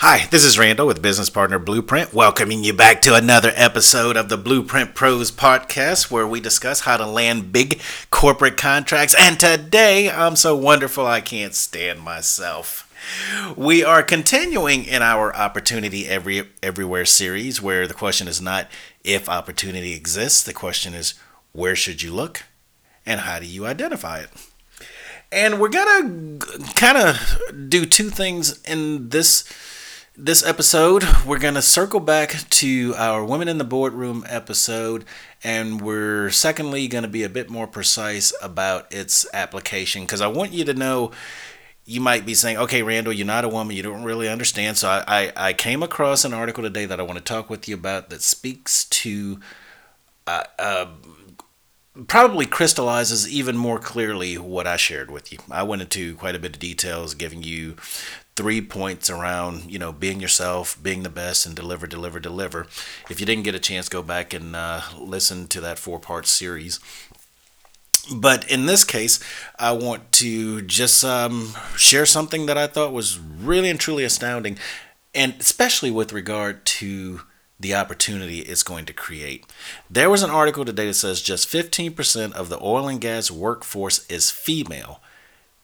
[0.00, 4.28] Hi, this is Randall with Business Partner Blueprint, welcoming you back to another episode of
[4.28, 9.16] the Blueprint Pros podcast where we discuss how to land big corporate contracts.
[9.18, 12.88] And today, I'm so wonderful I can't stand myself.
[13.56, 18.68] We are continuing in our Opportunity Every Everywhere series where the question is not
[19.02, 21.14] if opportunity exists, the question is
[21.50, 22.44] where should you look
[23.04, 24.30] and how do you identify it?
[25.32, 29.42] And we're going to kind of do two things in this
[30.20, 35.04] this episode, we're going to circle back to our Women in the Boardroom episode,
[35.44, 40.26] and we're secondly going to be a bit more precise about its application because I
[40.26, 41.12] want you to know.
[41.84, 44.76] You might be saying, okay, Randall, you're not a woman, you don't really understand.
[44.76, 47.66] So I, I, I came across an article today that I want to talk with
[47.66, 49.40] you about that speaks to
[50.26, 50.86] uh, uh,
[52.06, 55.38] probably crystallizes even more clearly what I shared with you.
[55.50, 57.76] I went into quite a bit of details, giving you
[58.38, 62.68] three points around you know being yourself being the best and deliver deliver deliver
[63.10, 66.24] if you didn't get a chance go back and uh, listen to that four part
[66.24, 66.78] series
[68.14, 69.18] but in this case
[69.58, 74.56] i want to just um, share something that i thought was really and truly astounding
[75.16, 77.22] and especially with regard to
[77.60, 79.44] the opportunity it's going to create.
[79.90, 84.06] There was an article today that says just 15% of the oil and gas workforce
[84.08, 85.00] is female.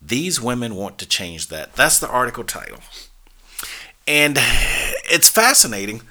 [0.00, 1.74] These women want to change that.
[1.74, 2.78] That's the article title.
[4.06, 4.36] And
[5.04, 6.02] it's fascinating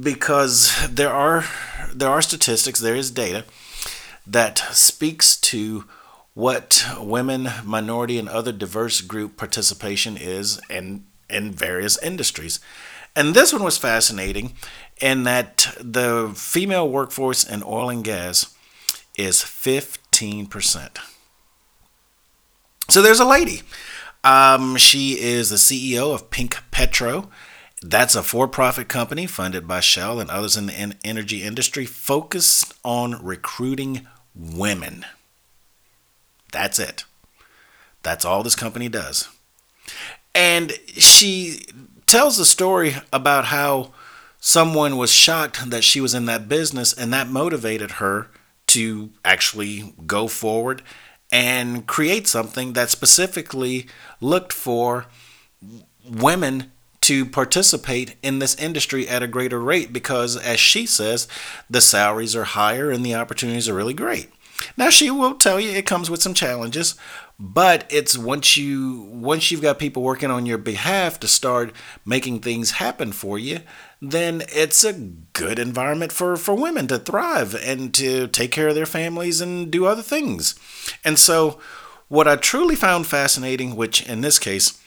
[0.00, 1.44] because there are
[1.92, 3.44] there are statistics, there is data
[4.26, 5.84] that speaks to
[6.34, 12.60] what women, minority, and other diverse group participation is in in various industries.
[13.16, 14.52] And this one was fascinating
[15.00, 18.54] in that the female workforce in oil and gas
[19.16, 20.98] is 15%.
[22.90, 23.62] So there's a lady.
[24.22, 27.30] Um, she is the CEO of Pink Petro.
[27.80, 32.74] That's a for profit company funded by Shell and others in the energy industry focused
[32.84, 35.06] on recruiting women.
[36.52, 37.04] That's it.
[38.02, 39.28] That's all this company does.
[40.34, 41.66] And she
[42.06, 43.92] tells a story about how
[44.38, 48.28] someone was shocked that she was in that business and that motivated her
[48.68, 50.82] to actually go forward
[51.32, 53.86] and create something that specifically
[54.20, 55.06] looked for
[56.08, 61.28] women to participate in this industry at a greater rate because, as she says,
[61.70, 64.30] the salaries are higher and the opportunities are really great.
[64.76, 66.94] Now she will tell you it comes with some challenges,
[67.38, 71.72] but it's once you once you've got people working on your behalf to start
[72.04, 73.60] making things happen for you,
[74.00, 78.74] then it's a good environment for for women to thrive and to take care of
[78.74, 80.54] their families and do other things.
[81.04, 81.60] And so
[82.08, 84.80] what I truly found fascinating, which in this case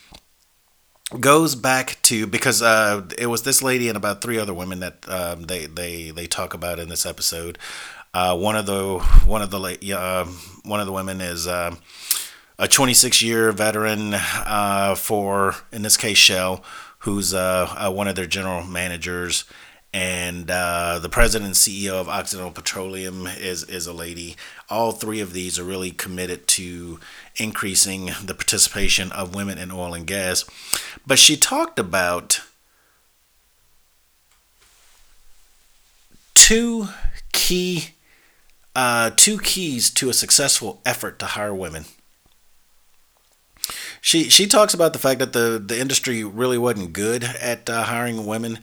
[1.20, 5.10] goes back to because uh, it was this lady and about three other women that
[5.10, 7.58] um, they they they talk about in this episode.
[8.14, 10.26] Uh, one of the one of the uh,
[10.64, 11.76] one of the women is uh,
[12.58, 16.64] a 26 year veteran uh, for in this case Shell,
[17.00, 19.44] who's uh, uh, one of their general managers,
[19.94, 24.36] and the president and CEO of Occidental Petroleum is is a lady.
[24.72, 27.00] All three of these are really committed to
[27.36, 30.46] increasing the participation of women in oil and gas.
[31.06, 32.42] But she talked about
[36.34, 36.88] two
[37.34, 37.90] key
[38.76, 41.86] uh, two keys to a successful effort to hire women.
[44.02, 47.84] She she talks about the fact that the the industry really wasn't good at uh,
[47.84, 48.60] hiring women,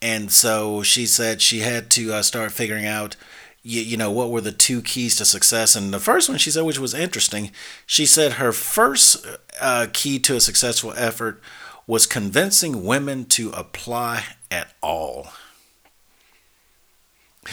[0.00, 3.16] and so she said she had to uh, start figuring out.
[3.62, 6.52] You, you know what were the two keys to success and the first one she
[6.52, 7.50] said which was interesting
[7.84, 9.26] she said her first
[9.60, 11.42] uh, key to a successful effort
[11.84, 15.32] was convincing women to apply at all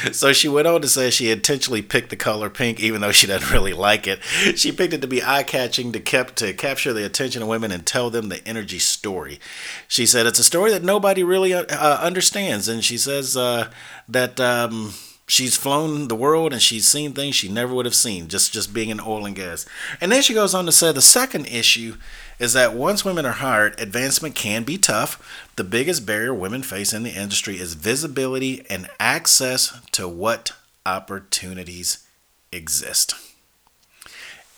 [0.12, 3.28] so she went on to say she intentionally picked the color pink, even though she
[3.28, 4.24] doesn't really like it.
[4.56, 7.72] She picked it to be eye catching, to kept to capture the attention of women
[7.72, 9.40] and tell them the energy story.
[9.88, 13.72] She said it's a story that nobody really uh, uh understands, and she says uh,
[14.08, 14.40] that.
[14.40, 14.94] Um,
[15.26, 18.74] she's flown the world and she's seen things she never would have seen just just
[18.74, 19.66] being in oil and gas.
[20.02, 21.96] And then she goes on to say the second issue
[22.40, 25.50] is that once women are hired, advancement can be tough.
[25.56, 30.52] The biggest barrier women face in the industry is visibility and access to what
[30.86, 32.06] opportunities
[32.52, 33.16] exist.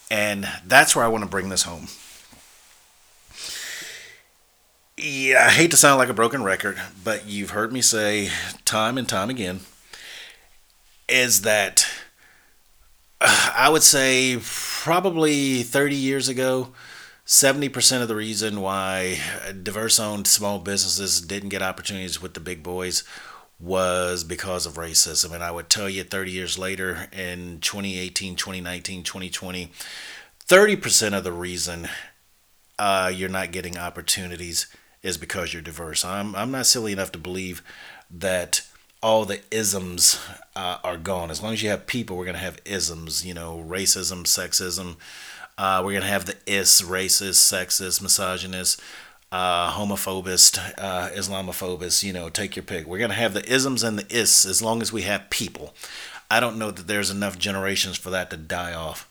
[0.09, 1.87] And that's where I want to bring this home.
[4.97, 8.29] Yeah, I hate to sound like a broken record, but you've heard me say
[8.63, 9.59] time and time again
[11.07, 11.87] is that
[13.21, 16.73] uh, I would say probably 30 years ago,
[17.25, 19.19] 70% of the reason why
[19.63, 23.03] diverse owned small businesses didn't get opportunities with the big boys
[23.59, 25.33] was because of racism.
[25.33, 29.71] And I would tell you 30 years later in 2018, 2019, 2020,
[30.47, 31.87] 30% of the reason
[32.77, 34.67] uh, you're not getting opportunities
[35.01, 36.03] is because you're diverse.
[36.03, 37.63] I'm, I'm not silly enough to believe
[38.11, 38.61] that
[39.05, 40.19] all the isms
[40.55, 41.29] uh, are gone.
[41.29, 44.95] As long as you have people, we're to have isms, you know, racism, sexism,
[45.59, 48.81] uh, we're gonna have the is racist, sexist, misogynist,
[49.31, 52.01] uh, homophobist, uh, Islamophobist.
[52.01, 52.87] You know, take your pick.
[52.87, 55.75] We're gonna have the isms and the is as long as we have people.
[56.31, 59.07] I don't know that there's enough generations for that to die off.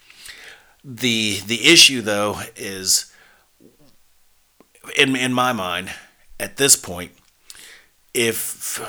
[0.82, 3.12] The the issue though is
[4.98, 5.92] in in my mind
[6.40, 7.12] at this point
[8.12, 8.80] if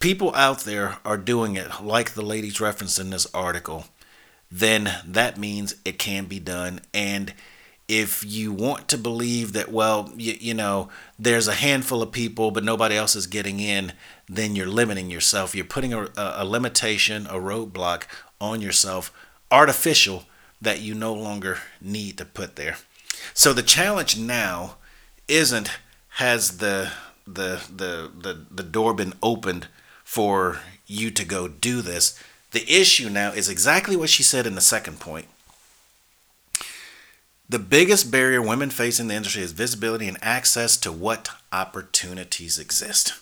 [0.00, 3.84] people out there are doing it like the ladies referenced in this article
[4.50, 6.80] then that means it can be done.
[6.92, 7.32] And
[7.88, 10.88] if you want to believe that, well, you, you know,
[11.18, 13.92] there's a handful of people, but nobody else is getting in,
[14.28, 15.54] then you're limiting yourself.
[15.54, 18.04] You're putting a, a limitation, a roadblock
[18.40, 19.12] on yourself,
[19.50, 20.24] artificial,
[20.60, 22.76] that you no longer need to put there.
[23.34, 24.76] So the challenge now
[25.26, 25.70] isn't
[26.14, 26.90] has the
[27.26, 29.68] the the the, the door been opened
[30.10, 32.18] for you to go do this
[32.52, 35.26] the issue now is exactly what she said in the second point.
[37.48, 42.58] The biggest barrier women face in the industry is visibility and access to what opportunities
[42.58, 43.14] exist.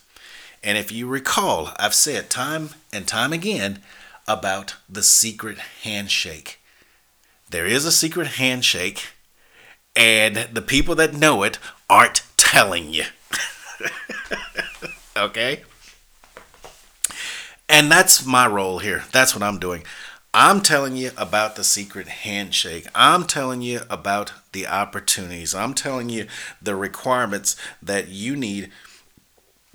[0.62, 3.80] And if you recall, I've said time and time again
[4.26, 6.58] about the secret handshake.
[7.50, 9.08] There is a secret handshake,
[9.96, 11.58] and the people that know it
[11.88, 13.04] aren't telling you.
[15.16, 15.62] okay?
[17.68, 19.04] And that's my role here.
[19.12, 19.84] That's what I'm doing.
[20.32, 22.86] I'm telling you about the secret handshake.
[22.94, 25.54] I'm telling you about the opportunities.
[25.54, 26.26] I'm telling you
[26.60, 28.70] the requirements that you need.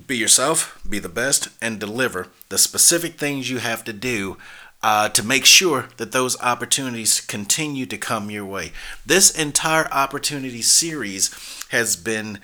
[0.06, 4.38] Be yourself, be the best, and deliver the specific things you have to do
[4.82, 8.74] uh, to make sure that those opportunities continue to come your way.
[9.06, 11.34] This entire opportunity series
[11.70, 12.40] has been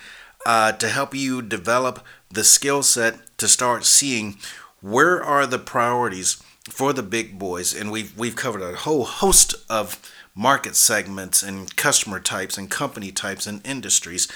[0.46, 4.38] uh, to help you develop the skill set to start seeing
[4.82, 7.74] where are the priorities for the big boys?
[7.74, 10.00] And we've we've covered a whole host of
[10.36, 14.28] market segments and customer types and company types and industries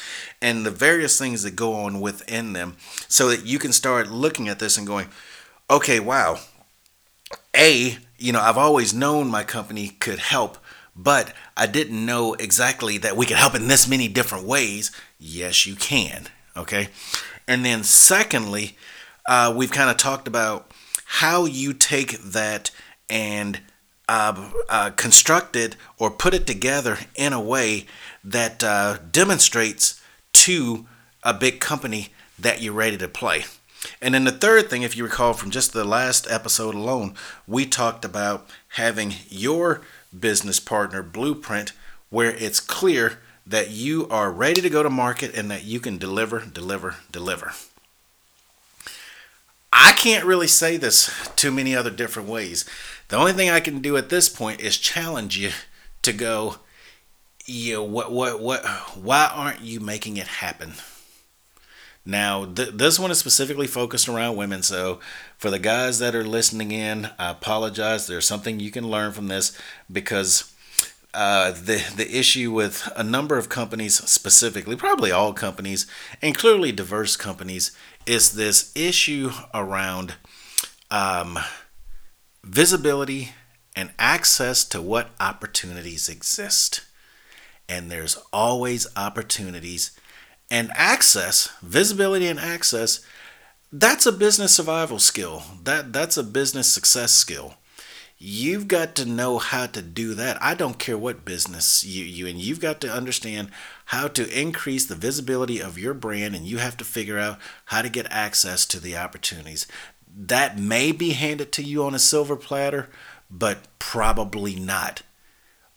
[0.42, 2.76] and the various things that go on within them
[3.08, 5.08] so that you can start looking at this and going,
[5.70, 6.38] okay, wow.
[7.56, 10.58] A, you know, I've always known my company could help,
[10.94, 14.92] but I didn't know exactly that we could help in this many different ways.
[15.18, 16.28] Yes, you can.
[16.58, 16.90] Okay.
[17.48, 18.78] And then secondly,
[19.28, 20.72] uh, we've kind of talked about
[21.06, 22.72] how you take that
[23.10, 23.62] and
[24.10, 27.86] uh, uh, construct it or put it together in a way
[28.24, 30.02] that uh, demonstrates
[30.34, 30.86] to
[31.24, 33.46] a big company that you're ready to play.
[34.02, 37.16] And then the third thing, if you recall from just the last episode alone,
[37.48, 39.82] we talked about having your
[40.18, 41.74] business partner blueprint
[42.10, 45.98] where it's clear that you are ready to go to market and that you can
[45.98, 47.54] deliver, deliver, deliver.
[49.76, 52.64] I can't really say this too many other different ways.
[53.08, 55.50] The only thing I can do at this point is challenge you
[56.04, 56.58] to go,
[57.48, 58.66] know, what, what, what,
[58.96, 60.74] why aren't you making it happen?
[62.06, 64.62] Now, th- this one is specifically focused around women.
[64.62, 65.00] So,
[65.38, 68.06] for the guys that are listening in, I apologize.
[68.06, 69.58] There's something you can learn from this
[69.92, 70.53] because
[71.14, 75.86] uh, the the issue with a number of companies, specifically, probably all companies,
[76.22, 77.72] and clearly diverse companies,
[78.06, 80.16] is this issue around
[80.90, 81.40] um,
[82.44, 83.32] visibility
[83.76, 86.82] and access to what opportunities exist.
[87.68, 89.98] And there's always opportunities
[90.52, 93.04] and access, visibility and access.
[93.72, 95.44] That's a business survival skill.
[95.64, 97.56] That that's a business success skill.
[98.26, 100.42] You've got to know how to do that.
[100.42, 103.52] I don't care what business you you and you've got to understand
[103.88, 107.82] how to increase the visibility of your brand and you have to figure out how
[107.82, 109.68] to get access to the opportunities.
[110.16, 112.90] That may be handed to you on a silver platter,
[113.30, 115.02] but probably not.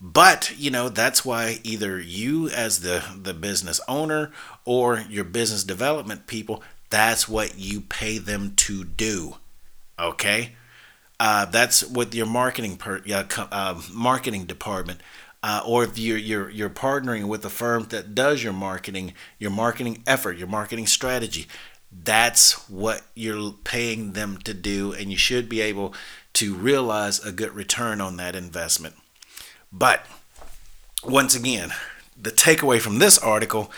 [0.00, 4.31] But, you know, that's why either you as the the business owner
[4.65, 9.38] or your business development people, that's what you pay them to do.
[9.99, 10.53] Okay?
[11.18, 13.02] Uh, that's what your marketing per,
[13.50, 15.00] uh, marketing department,
[15.42, 19.50] uh, or if you're, you're you're partnering with a firm that does your marketing, your
[19.50, 21.46] marketing effort, your marketing strategy.
[21.90, 25.94] That's what you're paying them to do, and you should be able
[26.35, 28.94] to realize a good return on that investment.
[29.73, 30.04] But
[31.02, 31.73] once again,
[32.20, 33.70] the takeaway from this article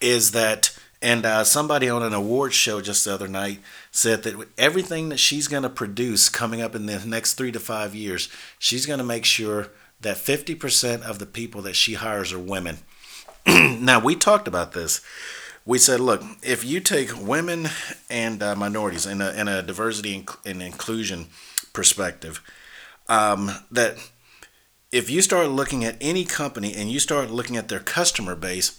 [0.00, 3.60] is that, and uh, somebody on an award show just the other night
[3.92, 7.60] said that everything that she's going to produce coming up in the next three to
[7.60, 8.28] five years,
[8.58, 9.68] she's going to make sure
[10.00, 12.78] that 50% of the people that she hires are women.
[13.46, 15.00] now, we talked about this.
[15.64, 17.68] We said, look, if you take women
[18.08, 21.26] and uh, minorities in a, in a diversity and inclusion
[21.72, 22.42] perspective,
[23.08, 23.98] um, that
[24.90, 28.78] if you start looking at any company and you start looking at their customer base,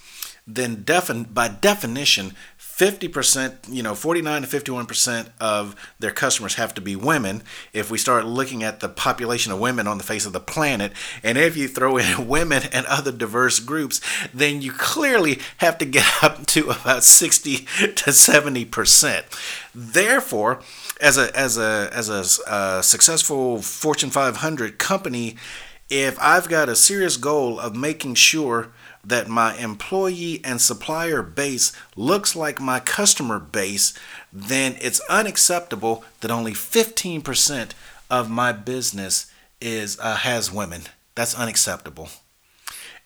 [0.55, 6.81] then defin- by definition, 50%, you know, 49 to 51% of their customers have to
[6.81, 10.31] be women if we start looking at the population of women on the face of
[10.31, 10.93] the planet.
[11.21, 13.99] And if you throw in women and other diverse groups,
[14.33, 19.23] then you clearly have to get up to about 60 to 70%.
[19.75, 20.61] Therefore,
[21.01, 25.37] as a as a as a uh, successful Fortune 500 company,
[25.89, 28.71] if I've got a serious goal of making sure
[29.03, 33.93] that my employee and supplier base looks like my customer base,
[34.31, 37.71] then it's unacceptable that only 15%
[38.09, 39.31] of my business
[39.61, 40.83] is uh, has women.
[41.15, 42.09] That's unacceptable.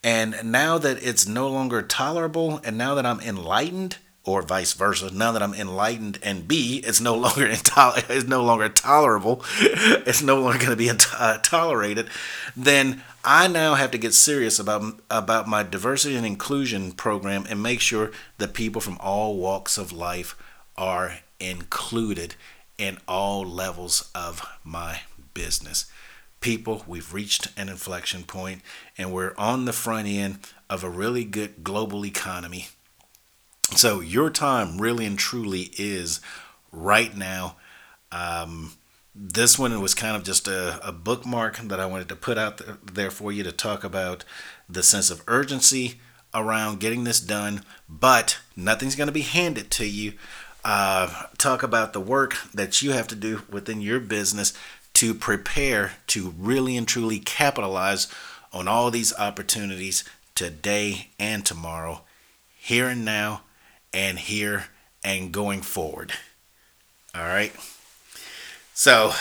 [0.03, 5.13] And now that it's no longer tolerable and now that I'm enlightened, or vice versa.
[5.13, 10.39] Now that I'm enlightened and B, it's no longer it's no longer tolerable, it's no
[10.39, 12.09] longer going to be uh, tolerated.
[12.55, 17.61] Then I now have to get serious about about my diversity and inclusion program and
[17.61, 20.35] make sure that people from all walks of life
[20.77, 22.35] are included
[22.77, 25.01] in all levels of my
[25.33, 25.85] business.
[26.39, 28.61] People, we've reached an inflection point
[28.97, 30.39] and we're on the front end
[30.69, 32.67] of a really good global economy.
[33.75, 36.21] So your time really and truly is
[36.71, 37.57] right now.
[38.11, 38.73] Um,
[39.15, 42.61] this one was kind of just a, a bookmark that I wanted to put out
[42.93, 44.23] there for you to talk about
[44.67, 45.99] the sense of urgency
[46.33, 50.13] around getting this done, but nothing's going to be handed to you.
[50.65, 54.53] Uh, talk about the work that you have to do within your business
[54.93, 58.07] to prepare to really and truly capitalize
[58.51, 60.03] on all these opportunities
[60.35, 62.01] today and tomorrow,
[62.55, 63.41] here and now,
[63.93, 64.65] and here
[65.03, 66.13] and going forward.
[67.15, 67.53] All right.
[68.73, 69.13] So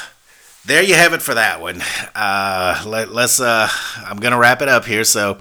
[0.64, 1.82] there you have it for that one.
[2.14, 5.02] Uh, let, us uh, I'm gonna wrap it up here.
[5.04, 5.38] So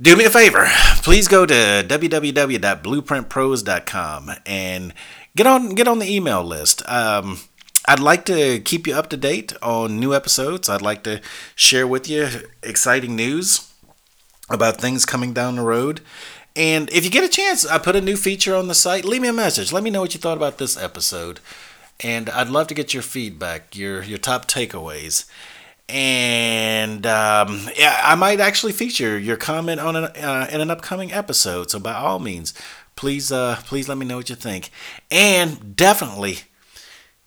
[0.00, 0.68] do me a favor,
[1.02, 4.92] please go to www.blueprintpros.com and
[5.34, 6.86] get on get on the email list.
[6.86, 7.38] Um,
[7.88, 10.68] I'd like to keep you up to date on new episodes.
[10.68, 11.22] I'd like to
[11.54, 12.28] share with you
[12.62, 13.72] exciting news
[14.50, 16.02] about things coming down the road.
[16.56, 19.04] And if you get a chance, I put a new feature on the site.
[19.04, 19.72] Leave me a message.
[19.72, 21.40] Let me know what you thought about this episode
[22.00, 25.24] and I'd love to get your feedback, your your top takeaways,
[25.88, 31.12] and um, yeah, I might actually feature your comment on an, uh, in an upcoming
[31.12, 31.70] episode.
[31.70, 32.52] So by all means,
[32.96, 34.70] please uh, please let me know what you think,
[35.10, 36.40] and definitely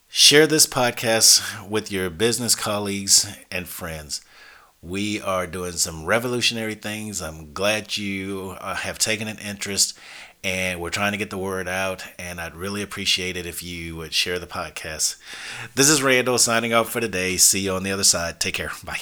[0.08, 4.22] share this podcast with your business colleagues and friends.
[4.82, 7.22] We are doing some revolutionary things.
[7.22, 9.98] I'm glad you uh, have taken an interest
[10.44, 12.06] and we're trying to get the word out.
[12.18, 15.18] And I'd really appreciate it if you would share the podcast.
[15.76, 17.38] This is Randall signing off for today.
[17.38, 18.40] See you on the other side.
[18.40, 18.72] Take care.
[18.84, 19.00] Bye.